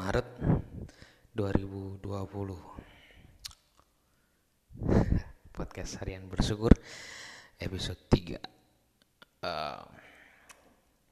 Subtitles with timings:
[0.00, 0.32] Maret
[1.36, 2.00] 2020
[5.60, 6.72] Podcast harian bersyukur
[7.60, 8.40] episode 3
[9.44, 9.84] uh,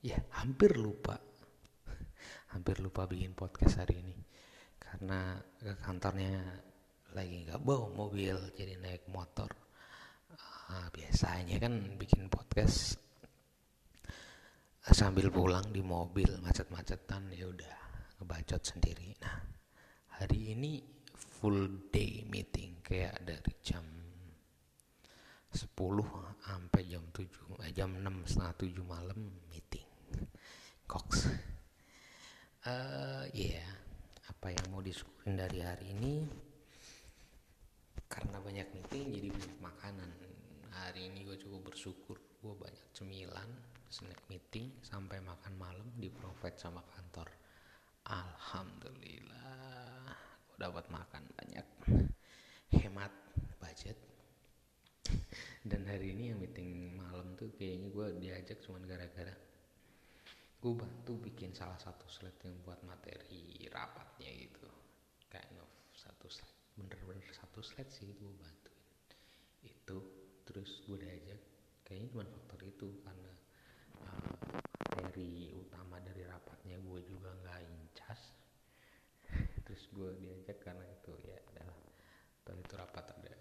[0.00, 1.20] Ya hampir lupa.
[2.56, 4.16] Hampir lupa bikin podcast hari ini.
[4.80, 6.40] Karena ke kantornya
[7.12, 9.52] lagi nggak bawa mobil jadi naik motor.
[10.72, 12.96] Uh, Biasanya kan bikin podcast
[14.80, 17.87] sambil pulang di mobil macet-macetan ya udah
[18.18, 19.14] ngebacot sendiri.
[19.22, 19.38] Nah
[20.18, 20.82] hari ini
[21.14, 23.86] full day meeting kayak dari jam
[25.54, 25.64] 10
[26.44, 29.18] sampai jam 7 eh, jam 6 setengah 7 malam
[29.48, 29.88] meeting.
[30.84, 31.30] Cox.
[32.68, 33.70] Uh, ya yeah.
[34.28, 36.26] apa yang mau disyukurin dari hari ini?
[38.10, 40.10] Karena banyak meeting jadi banyak makanan.
[40.74, 43.50] Hari ini gue cukup bersyukur gue banyak cemilan
[43.88, 47.26] snack meeting sampai makan malam di provide sama kantor
[48.08, 50.16] alhamdulillah.
[50.48, 51.66] Gue dapat makan banyak.
[52.72, 53.12] Hemat
[53.60, 54.00] budget.
[55.60, 59.36] Dan hari ini yang meeting malam tuh kayaknya gue diajak cuman gara-gara
[60.58, 64.68] gue bantu bikin salah satu slide yang buat materi rapatnya gitu.
[65.28, 68.88] Kind of satu slide bener-bener satu slide sih gue bantuin.
[69.60, 69.98] Itu
[70.48, 71.40] terus gue diajak.
[71.84, 73.32] Kayaknya cuma faktor itu karena
[75.18, 78.22] materi utama dari rapatnya gue juga nggak incas.
[79.66, 81.74] Terus gue diajak karena itu ya adalah
[82.46, 83.34] atau itu rapat ada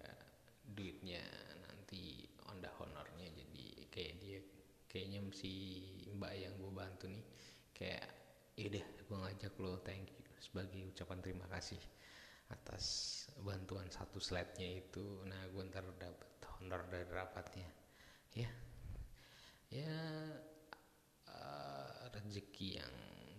[0.73, 1.21] duitnya
[1.69, 4.39] nanti onda honornya jadi kayak dia
[4.89, 5.53] kayaknya si
[6.17, 7.23] mbak yang gue bantu nih
[7.71, 8.09] kayak
[8.57, 11.79] yaudah gue ngajak lo thank you sebagai ucapan terima kasih
[12.51, 12.85] atas
[13.45, 15.23] bantuan satu slide-nya itu.
[15.29, 17.69] Nah gue ntar dapat honor dari rapatnya.
[18.33, 18.49] Ya
[19.67, 19.93] ya
[22.27, 22.95] rezeki yang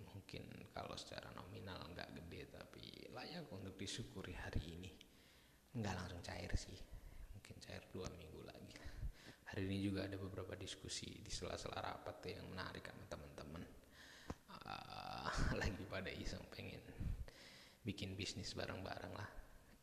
[0.09, 4.91] mungkin kalau secara nominal nggak gede tapi layak untuk disyukuri hari ini.
[5.77, 6.81] Nggak langsung cair sih
[7.37, 8.73] mungkin cair dua minggu lagi.
[9.53, 13.65] Hari ini juga ada beberapa diskusi di sela-sela rapat yang menarik sama teman-teman.
[14.65, 15.29] Uh,
[15.61, 16.81] lagi pada iseng pengen
[17.85, 19.29] bikin bisnis bareng-bareng lah.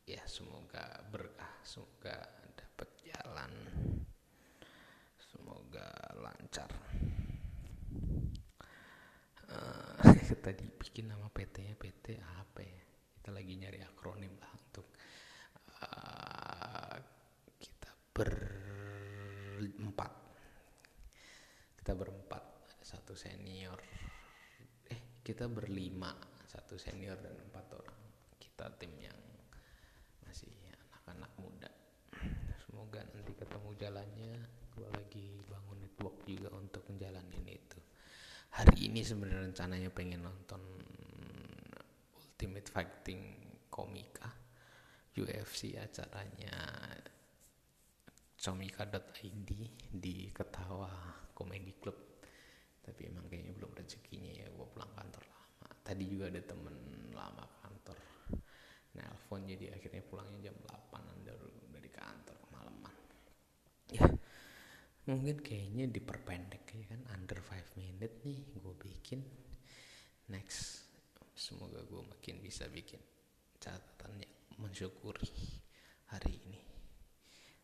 [0.09, 2.25] Ya semoga berkah semoga
[2.57, 3.53] dapat jalan.
[5.21, 6.69] Semoga lancar
[9.51, 9.97] uh,
[10.45, 12.81] tadi bikin nama PT-nya PT apa ya?
[13.17, 14.93] Kita lagi nyari akronim lah untuk
[15.81, 16.97] uh,
[17.57, 20.13] kita berempat.
[21.81, 22.43] Kita berempat
[22.85, 23.81] satu senior
[24.85, 26.13] eh kita berlima
[26.45, 28.01] satu senior dan empat orang.
[28.37, 29.17] Kita tim yang
[30.21, 31.71] masih anak-anak muda.
[32.69, 34.33] Semoga nanti ketemu jalannya.
[34.77, 37.81] Gue lagi bangun network juga untuk menjalanin itu
[38.53, 40.61] hari ini sebenarnya rencananya pengen nonton
[42.19, 43.21] Ultimate Fighting
[43.71, 44.29] Komika
[45.15, 46.53] UFC acaranya
[48.35, 49.49] comika.id
[49.89, 50.91] di Ketawa
[51.31, 51.97] Comedy Club.
[52.83, 55.67] Tapi emang kayaknya belum rezekinya ya gue pulang kantor lama.
[55.81, 56.75] Tadi juga ada temen
[57.15, 57.97] lama kantor
[58.95, 62.95] nelpon jadi akhirnya pulangnya jam 8 dari, dari kantor malaman
[63.91, 64.07] ya
[65.05, 69.19] mungkin kayaknya diperpendek ya kan under 5 minute nih gue bikin.
[70.29, 70.85] Next
[71.33, 73.01] semoga gue makin bisa bikin
[73.57, 75.25] catatan yang mensyukuri
[76.13, 76.61] hari ini.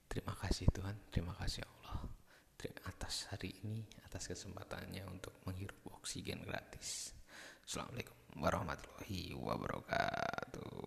[0.10, 0.98] Terima kasih Tuhan.
[1.14, 2.10] Terima kasih Allah.
[2.58, 7.14] Terima atas hari ini atas kesempatannya untuk menghirup oksigen gratis.
[7.62, 10.81] Assalamualaikum warahmatullahi wabarakatuh